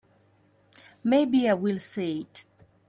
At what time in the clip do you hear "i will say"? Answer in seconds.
1.47-2.21